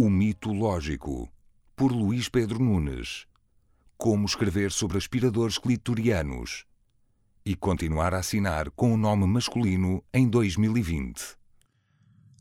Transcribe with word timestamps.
O 0.00 0.08
mitológico, 0.08 1.28
por 1.74 1.90
Luís 1.90 2.28
Pedro 2.28 2.62
Nunes. 2.62 3.26
Como 3.96 4.26
escrever 4.26 4.70
sobre 4.70 4.96
aspiradores 4.96 5.58
clitorianos 5.58 6.66
e 7.44 7.56
continuar 7.56 8.14
a 8.14 8.18
assinar 8.18 8.70
com 8.70 8.94
o 8.94 8.96
nome 8.96 9.26
masculino 9.26 10.00
em 10.14 10.28
2020. 10.28 11.20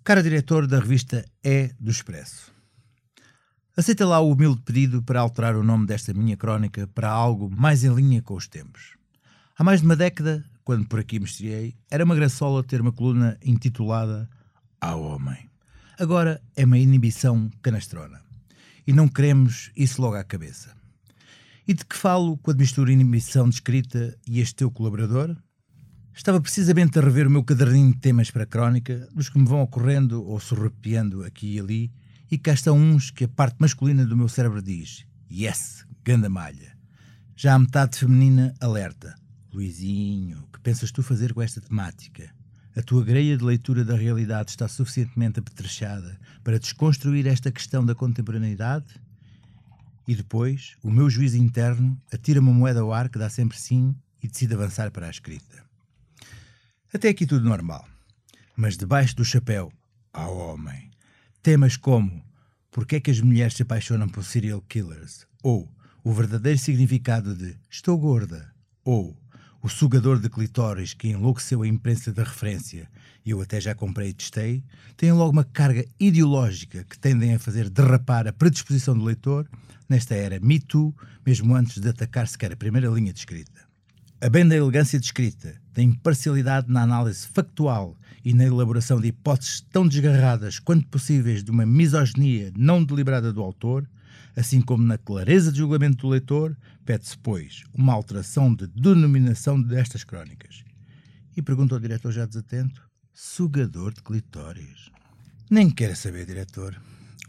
Cara 0.03 0.21
diretor 0.21 0.67
da 0.67 0.77
revista 0.77 1.25
É 1.43 1.71
do 1.79 1.89
Expresso. 1.89 2.53
Aceita 3.75 4.05
lá 4.05 4.19
o 4.19 4.33
humilde 4.33 4.61
pedido 4.61 5.01
para 5.01 5.21
alterar 5.21 5.55
o 5.55 5.63
nome 5.63 5.87
desta 5.87 6.13
minha 6.13 6.37
crónica 6.37 6.85
para 6.85 7.09
algo 7.09 7.49
mais 7.49 7.83
em 7.83 7.91
linha 7.91 8.21
com 8.21 8.35
os 8.35 8.47
tempos. 8.47 8.95
Há 9.57 9.63
mais 9.63 9.79
de 9.79 9.87
uma 9.87 9.95
década, 9.95 10.45
quando 10.63 10.87
por 10.87 10.99
aqui 10.99 11.19
me 11.19 11.25
estreiei, 11.25 11.75
era 11.89 12.05
uma 12.05 12.13
graçola 12.13 12.63
ter 12.63 12.81
uma 12.81 12.91
coluna 12.91 13.35
intitulada 13.43 14.29
Ao 14.79 15.01
Homem. 15.01 15.46
Agora 15.99 16.39
é 16.55 16.63
uma 16.63 16.77
inibição 16.77 17.49
canastrona. 17.59 18.21
E 18.85 18.93
não 18.93 19.07
queremos 19.07 19.71
isso 19.75 19.99
logo 19.99 20.15
à 20.15 20.23
cabeça. 20.23 20.77
E 21.67 21.73
de 21.73 21.83
que 21.83 21.95
falo 21.97 22.37
quando 22.37 22.59
misturo 22.59 22.91
inibição 22.91 23.49
de 23.49 23.55
escrita 23.55 24.15
e 24.27 24.39
este 24.39 24.57
teu 24.57 24.69
colaborador? 24.69 25.35
Estava 26.13 26.39
precisamente 26.39 26.99
a 26.99 27.01
rever 27.01 27.25
o 27.25 27.31
meu 27.31 27.43
caderninho 27.43 27.93
de 27.93 27.99
temas 27.99 28.29
para 28.29 28.43
a 28.43 28.45
crónica, 28.45 29.09
dos 29.11 29.27
que 29.27 29.39
me 29.39 29.47
vão 29.47 29.63
ocorrendo 29.63 30.23
ou 30.23 30.39
sorrapeando 30.39 31.23
aqui 31.23 31.55
e 31.55 31.59
ali, 31.59 31.91
e 32.29 32.37
cá 32.37 32.53
estão 32.53 32.77
uns 32.77 33.09
que 33.09 33.23
a 33.23 33.27
parte 33.27 33.57
masculina 33.57 34.05
do 34.05 34.15
meu 34.15 34.29
cérebro 34.29 34.61
diz: 34.61 35.03
Yes, 35.31 35.83
ganda 36.05 36.29
malha. 36.29 36.77
Já 37.35 37.55
a 37.55 37.59
metade 37.59 37.97
feminina 37.97 38.53
alerta: 38.61 39.15
Luizinho, 39.51 40.47
que 40.53 40.59
pensas 40.59 40.91
tu 40.91 41.01
fazer 41.01 41.33
com 41.33 41.41
esta 41.41 41.59
temática? 41.59 42.36
A 42.77 42.81
tua 42.83 43.03
greia 43.03 43.35
de 43.35 43.43
leitura 43.43 43.83
da 43.83 43.95
realidade 43.95 44.51
está 44.51 44.67
suficientemente 44.67 45.39
apetrechada 45.39 46.19
para 46.43 46.59
desconstruir 46.59 47.25
esta 47.25 47.51
questão 47.51 47.83
da 47.83 47.95
contemporaneidade? 47.95 48.85
E 50.07 50.15
depois, 50.15 50.75
o 50.83 50.91
meu 50.91 51.09
juiz 51.09 51.33
interno 51.33 51.99
atira 52.13 52.39
uma 52.39 52.53
moeda 52.53 52.81
ao 52.81 52.93
ar 52.93 53.09
que 53.09 53.17
dá 53.17 53.29
sempre 53.29 53.57
sim 53.57 53.95
e 54.21 54.27
decide 54.27 54.53
avançar 54.53 54.91
para 54.91 55.07
a 55.07 55.09
escrita. 55.09 55.63
Até 56.93 57.09
aqui 57.09 57.25
tudo 57.25 57.49
normal. 57.49 57.87
Mas 58.55 58.77
debaixo 58.77 59.15
do 59.15 59.25
chapéu, 59.25 59.71
ao 60.13 60.37
homem, 60.37 60.91
temas 61.41 61.75
como 61.75 62.27
Porquê 62.77 62.97
é 62.97 62.99
que 62.99 63.09
as 63.09 63.19
mulheres 63.19 63.55
se 63.55 63.63
apaixonam 63.63 64.07
por 64.07 64.23
serial 64.23 64.61
killers? 64.61 65.25
Ou 65.41 65.67
o 66.03 66.13
verdadeiro 66.13 66.59
significado 66.59 67.33
de 67.33 67.57
estou 67.71 67.97
gorda? 67.97 68.53
Ou 68.83 69.17
o 69.67 69.69
sugador 69.69 70.17
de 70.17 70.29
clitóris 70.29 70.93
que 70.93 71.09
enlouqueceu 71.09 71.61
a 71.61 71.67
imprensa 71.67 72.13
da 72.13 72.23
referência, 72.23 72.89
e 73.25 73.31
eu 73.31 73.41
até 73.41 73.59
já 73.59 73.75
comprei 73.75 74.07
e 74.07 74.13
testei, 74.13 74.63
têm 74.95 75.11
logo 75.11 75.33
uma 75.33 75.43
carga 75.43 75.83
ideológica 75.99 76.85
que 76.85 76.97
tendem 76.97 77.33
a 77.33 77.39
fazer 77.39 77.69
derrapar 77.69 78.29
a 78.29 78.31
predisposição 78.31 78.97
do 78.97 79.03
leitor 79.03 79.45
nesta 79.89 80.15
era 80.15 80.39
Me 80.39 80.57
Too, 80.57 80.95
mesmo 81.25 81.53
antes 81.53 81.81
de 81.81 81.89
atacar 81.89 82.29
sequer 82.29 82.53
a 82.53 82.55
primeira 82.55 82.87
linha 82.87 83.11
de 83.11 83.19
escrita. 83.19 83.67
A 84.21 84.29
bem 84.29 84.47
da 84.47 84.55
elegância 84.55 84.97
de 84.97 85.05
escrita, 85.05 85.55
da 85.73 85.83
imparcialidade 85.83 86.71
na 86.71 86.83
análise 86.83 87.27
factual 87.27 87.97
e 88.23 88.33
na 88.33 88.45
elaboração 88.45 89.01
de 89.01 89.09
hipóteses 89.09 89.65
tão 89.69 89.85
desgarradas 89.85 90.59
quanto 90.59 90.87
possíveis 90.87 91.43
de 91.43 91.51
uma 91.51 91.65
misoginia 91.65 92.53
não 92.55 92.81
deliberada 92.81 93.33
do 93.33 93.43
autor, 93.43 93.85
assim 94.37 94.61
como 94.61 94.83
na 94.83 94.99
clareza 94.99 95.51
de 95.51 95.57
julgamento 95.57 95.97
do 95.97 96.09
leitor, 96.09 96.55
pede-se, 96.85 97.17
pois, 97.17 97.63
uma 97.73 97.93
alteração 97.93 98.53
de 98.53 98.67
denominação 98.67 99.59
destas 99.59 100.03
crónicas. 100.03 100.63
E 101.35 101.41
pergunta 101.41 101.73
ao 101.73 101.81
diretor 101.81 102.11
já 102.11 102.25
desatento: 102.25 102.81
sugador 103.11 103.93
de 103.93 104.03
clitóris. 104.03 104.91
Nem 105.49 105.69
quer 105.71 105.95
saber, 105.95 106.25
diretor. 106.25 106.79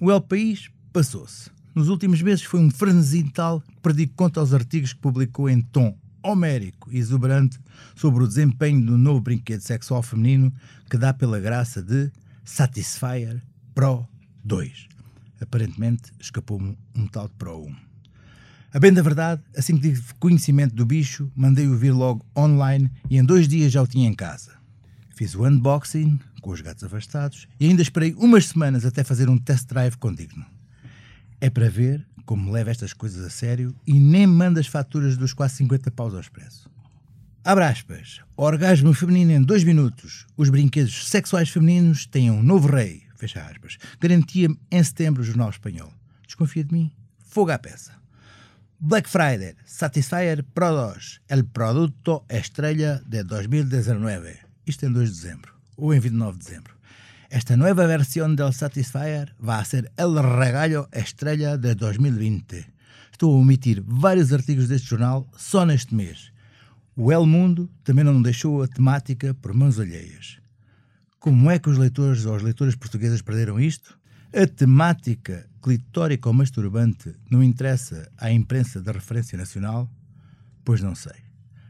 O 0.01 0.11
El 0.11 0.21
País 0.21 0.71
passou-se. 0.93 1.51
Nos 1.75 1.89
últimos 1.89 2.21
meses 2.21 2.45
foi 2.45 2.61
um 2.61 2.71
frenesim 2.71 3.27
tal 3.29 3.61
que 3.61 3.81
perdi 3.81 4.07
conta 4.09 4.41
aos 4.41 4.53
artigos 4.53 4.93
que 4.93 5.01
publicou 5.01 5.49
em 5.49 5.61
tom 5.61 5.97
homérico 6.23 6.93
e 6.93 6.99
exuberante 6.99 7.59
sobre 7.95 8.25
o 8.25 8.27
desempenho 8.27 8.85
do 8.85 8.99
novo 8.99 9.21
brinquedo 9.21 9.61
sexual 9.61 10.03
feminino 10.03 10.53
que 10.91 10.99
dá 10.99 11.15
pela 11.15 11.39
graça 11.39 11.81
de 11.81 12.11
Satisfyer 12.45 13.41
Pro 13.75 14.07
2 14.45 14.98
aparentemente 15.41 16.13
escapou-me 16.21 16.77
um 16.95 17.07
tal 17.07 17.29
de 17.29 17.35
Pro 17.35 17.67
1. 17.67 17.77
A 18.71 18.79
bem 18.79 18.93
da 18.93 19.01
verdade, 19.01 19.43
assim 19.57 19.77
que 19.77 19.89
tive 19.89 20.03
conhecimento 20.19 20.75
do 20.75 20.85
bicho, 20.85 21.33
mandei-o 21.35 21.77
vir 21.77 21.93
logo 21.93 22.25
online 22.37 22.91
e 23.09 23.17
em 23.17 23.25
dois 23.25 23.49
dias 23.49 23.73
já 23.73 23.81
o 23.83 23.87
tinha 23.87 24.07
em 24.07 24.15
casa. 24.15 24.53
Fiz 25.17 25.35
o 25.35 25.45
unboxing, 25.45 26.21
com 26.43 26.51
os 26.51 26.61
gatos 26.61 26.85
afastados, 26.85 27.49
e 27.59 27.67
ainda 27.67 27.81
esperei 27.81 28.15
umas 28.15 28.47
semanas 28.47 28.85
até 28.85 29.03
fazer 29.03 29.29
um 29.31 29.39
test 29.39 29.67
drive 29.67 29.97
condigno. 29.97 30.45
É 31.41 31.49
para 31.49 31.71
ver 31.71 32.07
como 32.27 32.53
leva 32.53 32.71
estas 32.71 32.93
coisas 32.93 33.25
a 33.25 33.31
sério 33.31 33.75
e 33.87 33.95
nem 33.95 34.27
manda 34.27 34.61
as 34.61 34.67
faturas 34.67 35.17
dos 35.17 35.33
quase 35.33 35.57
50 35.57 35.91
paus 35.91 36.13
ao 36.13 36.21
expresso. 36.21 36.69
Abre 37.43 37.65
aspas. 37.65 38.21
Orgasmo 38.37 38.93
feminino 38.93 39.33
em 39.33 39.43
dois 39.43 39.65
minutos. 39.65 40.27
Os 40.37 40.51
brinquedos 40.51 41.09
sexuais 41.09 41.49
femininos 41.49 42.05
têm 42.05 42.31
um 42.31 42.43
novo 42.43 42.69
rei 42.69 43.08
fecha 43.19 43.43
aspas, 43.43 43.79
garantia-me 44.01 44.59
em 44.71 44.83
setembro 44.83 45.23
o 45.23 45.25
Jornal 45.25 45.51
Espanhol. 45.51 45.93
Desconfia 46.27 46.65
de 46.65 46.73
mim? 46.73 46.93
Fogo 47.19 47.51
à 47.51 47.59
peça. 47.59 47.93
Black 48.81 49.09
Friday, 49.09 49.57
Satisfyer 49.65 50.45
Pro 50.55 50.71
2, 50.71 51.23
el 51.29 51.45
producto 51.45 52.25
estrella 52.29 53.03
de 53.05 53.25
2019. 53.25 54.39
Isto 54.67 54.87
em 54.87 54.93
2 54.93 55.11
de 55.11 55.17
dezembro, 55.17 55.53
ou 55.77 55.93
em 55.93 55.99
29 55.99 56.39
de 56.39 56.45
dezembro. 56.45 56.75
Esta 57.29 57.57
nova 57.57 57.87
versão 57.87 58.35
del 58.35 58.53
Satisfyer 58.53 59.35
vai 59.39 59.65
ser 59.65 59.91
el 59.99 60.15
regalo 60.15 60.89
estrella 60.93 61.59
de 61.59 61.75
2020. 61.75 62.65
Estou 63.11 63.35
a 63.35 63.41
omitir 63.41 63.83
vários 63.85 64.33
artigos 64.33 64.69
deste 64.69 64.89
jornal 64.89 65.29
só 65.37 65.67
neste 65.67 65.93
mês. 65.95 66.33
O 66.97 67.13
El 67.13 67.27
Mundo 67.27 67.69
também 67.83 68.05
não 68.05 68.23
deixou 68.23 68.63
a 68.63 68.69
temática 68.69 69.35
por 69.35 69.53
mãos 69.53 69.81
alheias. 69.81 70.39
Como 71.21 71.51
é 71.51 71.59
que 71.59 71.69
os 71.69 71.77
leitores 71.77 72.27
ou 72.27 72.37
as 72.37 72.43
leitoras 72.43 72.77
portuguesas 72.77 73.21
perderam 73.21 73.59
isto? 73.59 73.99
A 74.33 74.47
temática 74.47 75.51
clitórica 75.61 76.29
ou 76.29 76.33
masturbante 76.33 77.13
não 77.29 77.43
interessa 77.43 78.09
à 78.17 78.31
imprensa 78.31 78.81
da 78.81 78.93
referência 78.93 79.37
nacional? 79.37 79.91
Pois 80.65 80.81
não 80.81 80.95
sei. 80.95 81.17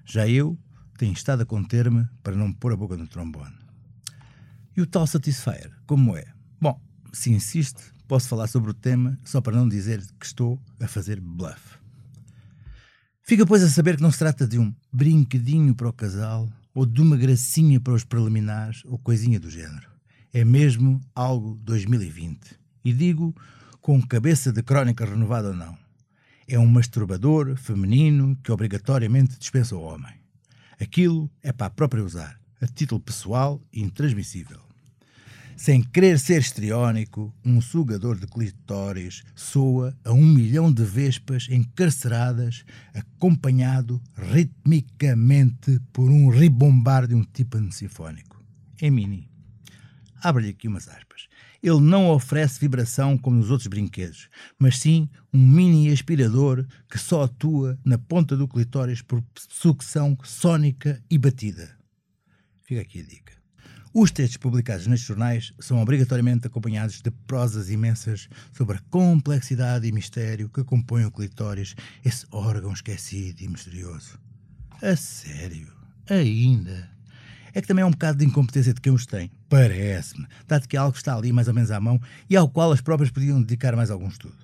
Já 0.05 0.29
eu 0.29 0.59
tenho 0.99 1.15
estado 1.15 1.43
a 1.43 1.47
conter-me 1.47 2.07
para 2.23 2.37
não 2.37 2.53
pôr 2.53 2.75
a 2.75 2.77
boca 2.77 2.95
no 2.95 3.07
trombone. 3.07 3.57
E 4.77 4.83
o 4.83 4.87
tal 4.87 5.07
Satisfyer, 5.07 5.73
como 5.87 6.15
é? 6.15 6.27
Bom, 6.61 6.79
se 7.11 7.31
insiste, 7.33 7.81
posso 8.07 8.29
falar 8.29 8.49
sobre 8.49 8.71
o 8.71 8.75
tema 8.75 9.19
só 9.25 9.41
para 9.41 9.57
não 9.57 9.67
dizer 9.67 10.05
que 10.21 10.27
estou 10.27 10.61
a 10.79 10.87
fazer 10.87 11.21
bluff. 11.21 11.79
Fica, 13.23 13.47
pois, 13.47 13.63
a 13.63 13.69
saber 13.71 13.97
que 13.97 14.03
não 14.03 14.13
se 14.13 14.19
trata 14.19 14.47
de 14.47 14.59
um 14.59 14.75
brinquedinho 14.93 15.75
para 15.75 15.89
o 15.89 15.93
casal 15.93 16.49
ou 16.79 16.87
de 16.87 17.03
uma 17.03 17.17
gracinha 17.17 17.81
para 17.81 17.93
os 17.93 18.05
preliminares 18.05 18.85
ou 18.85 18.97
coisinha 19.01 19.41
do 19.41 19.51
género. 19.51 19.89
É 20.33 20.45
mesmo 20.45 21.01
algo 21.13 21.57
2020. 21.65 22.57
E 22.85 22.93
digo 22.93 23.35
com 23.81 24.01
cabeça 24.01 24.53
de 24.53 24.63
crónica 24.63 25.05
renovada 25.05 25.49
ou 25.49 25.55
não. 25.55 25.77
É 26.47 26.57
um 26.57 26.69
masturbador 26.69 27.57
feminino 27.57 28.39
que 28.45 28.53
obrigatoriamente 28.53 29.37
dispensa 29.37 29.75
o 29.75 29.83
homem. 29.83 30.15
Aquilo 30.81 31.29
é 31.43 31.51
para 31.51 31.67
a 31.67 31.71
própria 31.71 32.05
usar, 32.05 32.39
a 32.61 32.67
título 32.69 33.01
pessoal 33.01 33.61
e 33.73 33.83
intransmissível. 33.83 34.68
Sem 35.59 35.83
querer 35.83 36.21
ser 36.21 36.41
estriónico, 36.41 37.35
um 37.45 37.61
sugador 37.61 38.17
de 38.17 38.29
clitóris 38.29 39.25
soa 39.35 39.93
a 40.05 40.13
um 40.13 40.25
milhão 40.25 40.73
de 40.73 40.85
vespas 40.85 41.49
encarceradas, 41.51 42.65
acompanhado 42.95 44.01
ritmicamente 44.15 45.81
por 45.93 46.13
um 46.13 46.29
ribombar 46.29 47.09
de 47.09 47.17
um 47.17 47.25
tímpano 47.25 47.73
sinfónico. 47.73 48.41
É 48.81 48.89
mini. 48.89 49.29
Abre-lhe 50.23 50.51
aqui 50.51 50.69
umas 50.69 50.87
aspas. 50.89 51.27
Ele 51.61 51.81
não 51.81 52.09
oferece 52.09 52.61
vibração 52.61 53.19
como 53.19 53.39
nos 53.39 53.51
outros 53.51 53.67
brinquedos, 53.67 54.29
mas 54.61 54.79
sim 54.79 55.09
um 55.35 55.45
mini 55.45 55.91
aspirador 55.91 56.65
que 56.89 56.99
só 56.99 57.25
atua 57.25 57.77
na 57.85 57.99
ponta 57.99 58.37
do 58.37 58.47
clitóris 58.47 59.03
por 59.03 59.25
sucção 59.37 60.17
sónica 60.23 61.03
e 61.11 61.19
batida. 61.19 61.77
Fica 62.63 62.81
aqui 62.81 63.01
a 63.01 63.03
dica. 63.03 63.38
Os 64.01 64.13
textos 64.13 64.37
publicados 64.37 64.87
nestes 64.87 65.09
jornais 65.09 65.53
são 65.59 65.83
obrigatoriamente 65.83 66.47
acompanhados 66.47 67.03
de 67.03 67.11
prosas 67.11 67.69
imensas 67.69 68.29
sobre 68.53 68.77
a 68.77 68.81
complexidade 68.91 69.89
e 69.89 69.91
mistério 69.91 70.49
que 70.49 70.63
compõem 70.63 71.05
o 71.05 71.11
clitóris, 71.11 71.75
esse 72.05 72.25
órgão 72.31 72.73
esquecido 72.73 73.43
e 73.43 73.49
misterioso. 73.49 74.17
A 74.81 74.95
sério? 74.95 75.67
Ainda? 76.09 76.89
É 77.53 77.61
que 77.61 77.67
também 77.67 77.83
é 77.83 77.87
um 77.87 77.91
bocado 77.91 78.19
de 78.19 78.25
incompetência 78.25 78.73
de 78.73 78.81
quem 78.81 78.93
os 78.93 79.05
tem, 79.05 79.33
parece-me, 79.49 80.29
dado 80.47 80.69
que 80.69 80.77
é 80.77 80.79
algo 80.79 80.97
está 80.97 81.17
ali 81.17 81.33
mais 81.33 81.49
ou 81.49 81.55
menos 81.55 81.73
à 81.73 81.81
mão 81.81 82.01
e 82.31 82.37
ao 82.37 82.49
qual 82.49 82.71
as 82.71 82.81
próprias 82.81 83.11
podiam 83.11 83.43
dedicar 83.43 83.75
mais 83.75 83.91
algum 83.91 84.07
estudo. 84.07 84.39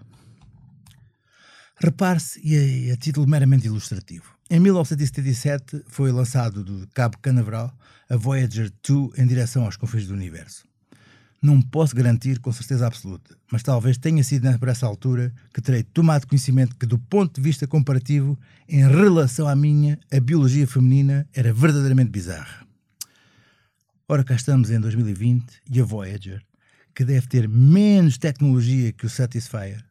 Repare-se, 1.76 2.40
e 2.42 2.90
a, 2.90 2.94
a 2.94 2.96
título 2.96 3.28
meramente 3.28 3.68
ilustrativo, 3.68 4.36
em 4.54 4.60
1977 4.60 5.82
foi 5.88 6.12
lançado 6.12 6.62
do 6.62 6.86
Cabo 6.94 7.18
Canaveral 7.18 7.76
a 8.08 8.16
Voyager 8.16 8.72
2 8.88 9.18
em 9.18 9.26
direção 9.26 9.64
aos 9.64 9.76
confins 9.76 10.06
do 10.06 10.14
universo. 10.14 10.64
Não 11.42 11.60
posso 11.60 11.92
garantir 11.92 12.38
com 12.38 12.52
certeza 12.52 12.86
absoluta, 12.86 13.36
mas 13.50 13.64
talvez 13.64 13.98
tenha 13.98 14.22
sido 14.22 14.56
por 14.60 14.68
essa 14.68 14.86
altura 14.86 15.34
que 15.52 15.60
terei 15.60 15.82
tomado 15.82 16.28
conhecimento 16.28 16.76
que, 16.76 16.86
do 16.86 17.00
ponto 17.00 17.34
de 17.34 17.40
vista 17.40 17.66
comparativo, 17.66 18.38
em 18.68 18.86
relação 18.86 19.48
à 19.48 19.56
minha, 19.56 19.98
a 20.12 20.20
biologia 20.20 20.68
feminina 20.68 21.26
era 21.34 21.52
verdadeiramente 21.52 22.12
bizarra. 22.12 22.64
Ora, 24.08 24.22
cá 24.22 24.36
estamos 24.36 24.70
em 24.70 24.78
2020 24.78 25.62
e 25.68 25.80
a 25.80 25.84
Voyager, 25.84 26.40
que 26.94 27.04
deve 27.04 27.26
ter 27.26 27.48
menos 27.48 28.18
tecnologia 28.18 28.92
que 28.92 29.04
o 29.04 29.10
Satisfyer, 29.10 29.84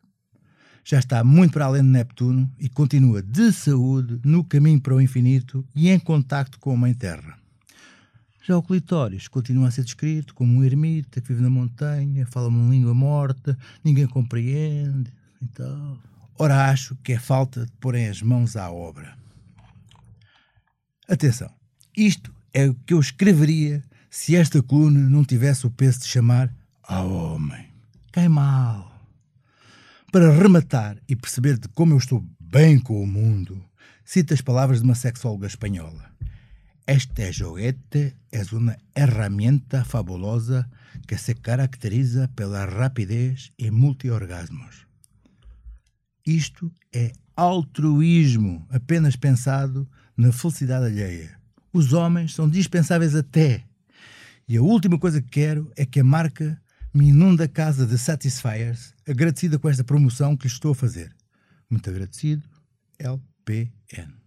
já 0.84 1.00
está 1.00 1.24
muito 1.24 1.54
para 1.54 1.66
além 1.66 1.82
de 1.82 1.90
Neptuno 1.90 2.52
e 2.60 2.68
continua 2.68 3.22
de 3.22 3.52
saúde 3.52 4.20
no 4.24 4.44
caminho 4.44 4.82
para 4.82 4.96
o 4.96 5.02
infinito 5.02 5.66
e 5.76 5.90
em 5.90 6.00
contacto 6.00 6.60
com 6.60 6.74
a 6.74 6.78
Mãe 6.78 6.94
Terra. 6.94 7.38
Já 8.46 8.58
o 8.58 8.62
clitóris 8.62 9.30
continua 9.30 9.70
a 9.70 9.72
ser 9.72 9.86
descrito 9.86 10.34
como 10.36 10.60
um 10.60 10.64
ermita 10.64 11.22
que 11.22 11.30
vive 11.30 11.42
na 11.42 11.50
montanha, 11.50 12.28
fala 12.28 12.50
uma 12.50 12.70
língua 12.70 12.94
morta, 12.94 13.58
ninguém 13.84 14.06
compreende 14.06 15.14
e 15.42 15.48
tal. 15.48 15.98
Ora, 16.38 16.70
acho 16.70 16.96
que 16.98 17.14
é 17.14 17.20
falta 17.20 17.66
de 17.66 17.72
porem 17.80 18.10
as 18.10 18.22
mãos 18.22 18.58
à 18.58 18.70
obra. 18.70 19.18
Atenção, 21.08 21.50
isto 21.96 22.34
é 22.54 22.68
o 22.68 22.74
que 22.74 22.94
eu 22.94 23.00
escreveria 23.00 23.82
se 24.10 24.36
esta 24.36 24.62
coluna 24.62 25.10
não 25.10 25.24
tivesse 25.24 25.66
o 25.66 25.72
peso 25.72 26.00
de 26.00 26.08
chamar 26.08 26.54
a 26.84 27.02
homem. 27.02 27.68
Cai 28.12 28.28
mal. 28.28 28.93
Para 30.14 30.30
rematar 30.30 30.98
e 31.10 31.16
perceber 31.16 31.58
de 31.58 31.68
como 31.70 31.94
eu 31.94 31.98
estou 31.98 32.24
bem 32.40 32.78
com 32.78 33.02
o 33.02 33.08
mundo, 33.08 33.66
cito 34.06 34.32
as 34.32 34.42
palavras 34.42 34.78
de 34.78 34.84
uma 34.84 34.94
sexóloga 34.94 35.48
espanhola. 35.48 36.08
Este 36.86 37.32
joguete 37.32 38.16
é 38.32 38.44
uma 38.52 38.78
herramienta 38.96 39.84
fabulosa 39.84 40.70
que 41.08 41.18
se 41.18 41.34
caracteriza 41.34 42.30
pela 42.36 42.64
rapidez 42.64 43.50
e 43.58 43.72
multiorgasmos. 43.72 44.86
Isto 46.24 46.72
é 46.94 47.12
altruísmo, 47.36 48.68
apenas 48.70 49.16
pensado 49.16 49.90
na 50.16 50.32
felicidade 50.32 50.86
alheia. 50.86 51.40
Os 51.74 51.92
homens 51.92 52.36
são 52.36 52.48
dispensáveis 52.48 53.16
até. 53.16 53.64
E 54.48 54.58
a 54.58 54.62
última 54.62 55.00
coisa 55.00 55.20
que 55.20 55.30
quero 55.30 55.72
é 55.76 55.88
que 55.88 56.02
a 56.02 56.04
marca 56.04 56.62
me 56.94 57.10
inunda 57.10 57.46
a 57.46 57.48
casa 57.48 57.86
de 57.88 57.98
Satisfiers, 57.98 58.94
agradecida 59.08 59.58
com 59.58 59.68
esta 59.68 59.84
promoção 59.84 60.38
que 60.38 60.48
lhe 60.48 60.54
estou 60.54 60.72
a 60.72 60.76
fazer. 60.76 61.14
Muito 61.70 61.90
agradecido, 61.90 62.48
LPN. 63.00 64.23